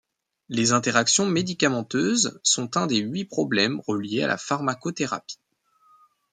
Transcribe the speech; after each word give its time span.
Les 0.49 0.71
interactions 0.71 1.27
médicamenteuse 1.27 2.39
sont 2.41 2.75
un 2.75 2.87
des 2.87 2.97
huit 2.97 3.25
problèmes 3.25 3.79
reliés 3.85 4.23
à 4.23 4.27
la 4.27 4.39
pharmacothérapie. 4.39 5.37